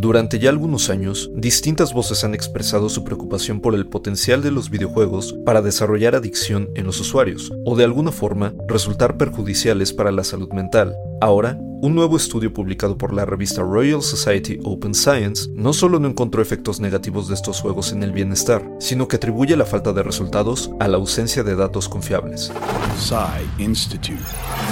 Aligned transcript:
Durante 0.00 0.38
ya 0.38 0.48
algunos 0.48 0.88
años, 0.88 1.30
distintas 1.34 1.92
voces 1.92 2.24
han 2.24 2.34
expresado 2.34 2.88
su 2.88 3.04
preocupación 3.04 3.60
por 3.60 3.74
el 3.74 3.86
potencial 3.86 4.42
de 4.42 4.50
los 4.50 4.70
videojuegos 4.70 5.34
para 5.44 5.60
desarrollar 5.60 6.14
adicción 6.14 6.70
en 6.74 6.86
los 6.86 6.98
usuarios, 6.98 7.52
o 7.66 7.76
de 7.76 7.84
alguna 7.84 8.10
forma 8.10 8.54
resultar 8.66 9.18
perjudiciales 9.18 9.92
para 9.92 10.10
la 10.10 10.24
salud 10.24 10.50
mental. 10.52 10.96
Ahora, 11.20 11.58
un 11.82 11.96
nuevo 11.96 12.16
estudio 12.16 12.52
publicado 12.54 12.96
por 12.96 13.12
la 13.12 13.24
revista 13.24 13.60
Royal 13.60 14.02
Society 14.02 14.60
Open 14.62 14.94
Science 14.94 15.50
no 15.52 15.72
solo 15.72 15.98
no 15.98 16.06
encontró 16.06 16.40
efectos 16.40 16.78
negativos 16.78 17.26
de 17.26 17.34
estos 17.34 17.60
juegos 17.60 17.90
en 17.90 18.04
el 18.04 18.12
bienestar, 18.12 18.64
sino 18.78 19.08
que 19.08 19.16
atribuye 19.16 19.56
la 19.56 19.66
falta 19.66 19.92
de 19.92 20.04
resultados 20.04 20.70
a 20.78 20.86
la 20.86 20.98
ausencia 20.98 21.42
de 21.42 21.56
datos 21.56 21.88
confiables. 21.88 22.52
Institute. 23.58 24.22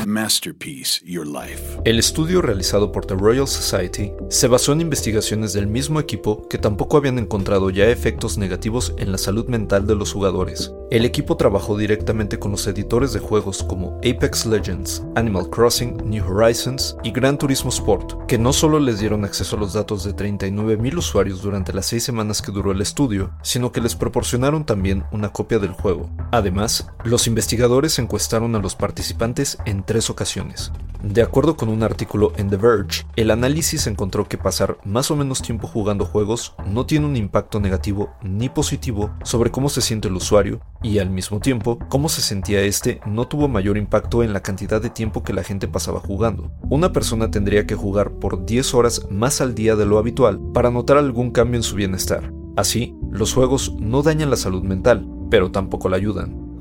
Masterpiece 0.07 1.05
Your 1.05 1.27
Life. 1.27 1.81
El 1.85 1.99
estudio 1.99 2.43
realizado 2.43 2.93
por 2.93 3.05
The 3.07 3.17
Royal 3.17 3.49
Society 3.49 4.13
se 4.29 4.47
basó 4.47 4.73
en 4.73 4.81
investigaciones 4.81 5.53
del 5.53 5.67
mismo 5.67 5.99
equipo 5.99 6.47
que 6.47 6.59
tampoco 6.59 6.97
habían 6.97 7.19
encontrado 7.19 7.71
ya 7.71 7.89
efectos 7.89 8.39
negativos 8.39 8.95
en 8.99 9.11
la 9.11 9.19
salud 9.19 9.47
mental 9.49 9.85
de 9.89 9.97
los 9.97 10.13
jugadores. 10.13 10.73
El 10.91 11.05
equipo 11.05 11.37
trabajó 11.37 11.79
directamente 11.79 12.41
con 12.41 12.51
los 12.51 12.67
editores 12.67 13.13
de 13.13 13.21
juegos 13.21 13.63
como 13.63 13.99
Apex 13.99 14.45
Legends, 14.45 15.05
Animal 15.15 15.49
Crossing, 15.49 15.99
New 16.05 16.25
Horizons 16.29 16.97
y 17.05 17.13
Gran 17.13 17.39
Turismo 17.39 17.69
Sport, 17.71 18.27
que 18.27 18.39
no 18.39 18.53
solo 18.53 18.81
les 18.81 18.99
dieron 18.99 19.25
acceso 19.25 19.55
a 19.55 19.61
los 19.61 19.73
datos 19.73 20.03
de 20.03 20.17
39.000 20.17 20.99
usuarios 20.99 21.43
durante 21.43 21.73
las 21.73 21.87
seis 21.87 22.03
semanas 22.03 22.43
que 22.43 22.51
duró 22.51 22.73
el 22.73 22.81
estudio, 22.81 23.31
sino 23.41 23.71
que 23.71 23.81
les 23.81 23.95
proporcionaron 23.95 24.67
también 24.67 25.05
una 25.13 25.29
copia 25.29 25.61
del 25.61 25.71
juego. 25.71 26.11
Además, 26.33 26.89
los 27.05 27.29
investigadores 27.29 27.97
encuestaron 28.01 28.57
a 28.57 28.59
los 28.59 28.75
participantes 28.75 29.59
en 29.67 29.85
tres 29.85 30.11
ocasiones. 30.11 30.73
De 31.05 31.23
acuerdo 31.23 31.57
con 31.57 31.69
un 31.69 31.85
artículo 31.85 32.33
en 32.37 32.51
The 32.51 32.57
Verge, 32.57 33.07
el 33.15 33.31
análisis 33.31 33.87
encontró 33.87 34.29
que 34.29 34.39
pasar 34.39 34.77
más 34.85 35.13
o 35.13 35.17
menos 35.17 35.41
tiempo 35.41 35.69
jugando 35.69 36.05
juegos 36.05 36.57
no 36.67 36.85
tiene 36.85 37.07
un 37.07 37.15
impacto 37.15 37.61
negativo 37.61 38.11
ni 38.23 38.49
positivo 38.49 39.15
sobre 39.23 39.53
cómo 39.53 39.69
se 39.69 39.83
siente 39.83 40.09
el 40.09 40.17
usuario 40.17 40.61
y 40.83 40.99
al 40.99 41.11
mismo 41.11 41.41
tiempo 41.41 41.79
cómo 41.89 42.09
se 42.09 42.23
sentía 42.23 42.61
este 42.63 43.01
no 43.07 43.27
tuvo 43.27 43.49
mayor 43.49 43.77
impacto 43.77 44.23
en 44.23 44.33
la 44.33 44.41
cantidad 44.41 44.81
de 44.81 44.91
tiempo 44.91 45.23
que 45.23 45.33
la 45.33 45.43
gente 45.43 45.69
pasaba 45.69 46.01
jugando. 46.01 46.51
Una 46.69 46.93
persona 46.93 47.31
tendría 47.31 47.67
que 47.67 47.75
jugar 47.75 48.13
por 48.13 48.45
10 48.47 48.75
horas 48.75 49.07
más 49.11 49.41
al 49.41 49.55
día 49.55 49.77
de 49.77 49.87
lo 49.87 49.99
habitual 49.99 50.41
para 50.53 50.71
notar 50.71 50.97
algún 50.97 51.31
cambio 51.31 51.57
en 51.59 51.63
su 51.63 51.77
bienestar. 51.77 52.33
Así, 52.57 52.95
los 53.11 53.33
juegos 53.33 53.75
no 53.79 54.03
dañan 54.03 54.31
la 54.31 54.37
salud 54.37 54.63
mental, 54.63 55.07
pero 55.31 55.51
tampoco 55.51 55.89
la 55.89 55.97
ayudan. 55.97 56.59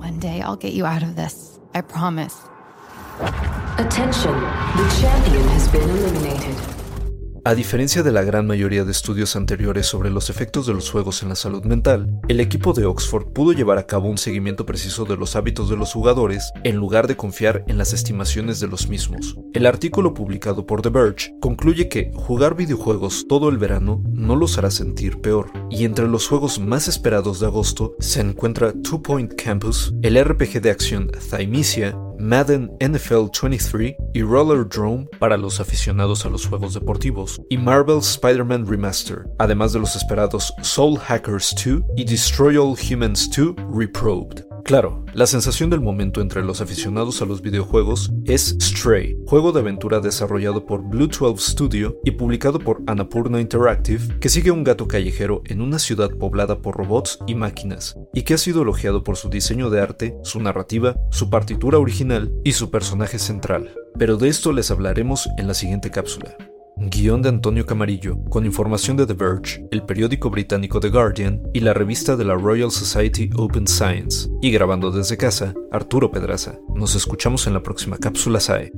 A 7.50 7.55
diferencia 7.55 8.03
de 8.03 8.11
la 8.11 8.22
gran 8.22 8.45
mayoría 8.45 8.86
de 8.86 8.92
estudios 8.92 9.36
anteriores 9.36 9.88
sobre 9.88 10.11
los 10.11 10.30
efectos 10.30 10.67
de 10.67 10.75
los 10.75 10.92
juegos 10.92 11.23
en 11.23 11.30
la 11.30 11.36
salud 11.36 11.64
mental, 11.64 12.22
el 12.28 12.41
equipo 12.41 12.73
de 12.73 12.86
Oxford 12.86 13.33
pudo 13.33 13.53
llevar 13.53 13.80
a 13.80 13.88
cabo 13.88 14.08
un 14.08 14.19
seguimiento 14.19 14.67
preciso 14.67 15.03
de 15.03 15.17
los 15.17 15.36
hábitos 15.36 15.67
de 15.67 15.75
los 15.75 15.91
jugadores 15.91 16.52
en 16.64 16.75
lugar 16.75 17.08
de 17.08 17.17
confiar 17.17 17.64
en 17.67 17.80
las 17.80 17.91
estimaciones 17.91 18.59
de 18.59 18.67
los 18.67 18.88
mismos. 18.88 19.36
El 19.56 19.66
artículo 19.66 20.14
publicado 20.14 20.67
por 20.67 20.83
The 20.83 20.89
Verge 20.89 21.33
concluye 21.41 21.89
que 21.89 22.11
jugar 22.14 22.56
videojuegos 22.56 23.25
todo 23.28 23.50
el 23.50 23.58
verano 23.58 24.03
no 24.06 24.36
los 24.36 24.59
hará 24.59 24.69
sentir 24.69 25.19
peor, 25.19 25.52
y 25.72 25.86
entre 25.86 26.08
los 26.08 26.28
juegos 26.28 26.59
más 26.59 26.88
esperados 26.88 27.39
de 27.39 27.47
agosto 27.47 27.95
se 27.97 28.22
encuentra 28.22 28.73
Two 28.73 29.02
Point 29.02 29.34
Campus, 29.34 29.91
el 30.03 30.23
RPG 30.23 30.61
de 30.61 30.69
acción 30.69 31.09
Thymesia, 31.31 31.97
Madden 32.20 32.70
NFL 32.81 33.28
23 33.42 33.95
y 34.14 34.22
Roller 34.22 34.67
Drone 34.67 35.08
para 35.20 35.38
los 35.38 35.59
aficionados 35.59 36.25
a 36.25 36.30
los 36.30 36.45
juegos 36.45 36.73
deportivos, 36.73 37.42
y 37.50 37.58
Marvel 37.58 38.00
Spider-Man 38.00 38.67
Remaster, 38.67 39.25
además 39.38 39.73
de 39.73 39.80
los 39.80 39.95
esperados 39.95 40.53
Soul 40.62 40.97
Hackers 40.97 41.56
2 41.56 41.84
y 41.95 42.03
Destroy 42.03 42.58
All 42.58 42.75
Humans 42.75 43.30
2 43.36 43.56
Reprobed. 43.73 44.48
Claro, 44.70 45.03
la 45.16 45.25
sensación 45.25 45.72
del 45.72 45.81
momento 45.81 46.22
entre 46.22 46.44
los 46.44 46.62
aficionados 46.62 47.24
a 47.24 47.25
los 47.25 47.41
videojuegos 47.41 48.12
es 48.25 48.56
Stray, 48.62 49.18
juego 49.25 49.52
de 49.52 49.62
aventura 49.62 50.00
desarrollado 50.00 50.68
por 50.68 50.84
Blue 50.84 51.07
12 51.07 51.53
Studio 51.53 52.00
y 52.03 52.12
publicado 52.12 52.59
por 52.59 52.84
Annapurna 52.85 53.41
Interactive, 53.41 54.19
que 54.19 54.29
sigue 54.29 54.52
un 54.52 54.63
gato 54.63 54.88
callejero 54.88 55.41
en 55.46 55.62
una 55.62 55.79
ciudad 55.79 56.12
poblada 56.12 56.59
por 56.59 56.78
robots 56.78 57.18
y 57.25 57.34
máquinas, 57.34 57.97
y 58.13 58.22
que 58.22 58.35
ha 58.35 58.38
sido 58.38 58.62
elogiado 58.62 59.03
por 59.03 59.18
su 59.18 59.31
diseño 59.31 59.72
de 59.72 59.81
arte, 59.81 60.16
su 60.22 60.40
narrativa, 60.40 60.96
su 61.09 61.31
partitura 61.31 61.79
original 61.79 62.31
y 62.44 62.52
su 62.52 62.69
personaje 62.69 63.18
central. 63.18 63.72
Pero 63.97 64.18
de 64.18 64.28
esto 64.28 64.53
les 64.53 64.69
hablaremos 64.69 65.28
en 65.40 65.47
la 65.47 65.56
siguiente 65.56 65.90
cápsula. 65.90 66.38
Guión 66.81 67.22
de 67.22 67.29
Antonio 67.29 67.66
Camarillo, 67.66 68.23
con 68.29 68.45
información 68.45 68.95
de 68.95 69.06
The 69.06 69.13
Verge, 69.13 69.67
el 69.72 69.84
periódico 69.84 70.29
británico 70.29 70.79
The 70.79 70.90
Guardian 70.90 71.41
y 71.53 71.59
la 71.59 71.73
revista 71.73 72.16
de 72.16 72.23
la 72.23 72.35
Royal 72.35 72.72
Society 72.72 73.29
Open 73.35 73.67
Science. 73.67 74.29
Y 74.41 74.50
grabando 74.51 74.90
desde 74.90 75.17
casa, 75.17 75.53
Arturo 75.72 76.09
Pedraza. 76.09 76.57
Nos 76.73 76.95
escuchamos 76.95 77.47
en 77.47 77.53
la 77.53 77.63
próxima 77.63 77.97
cápsula 77.97 78.40
SAE. 78.40 78.72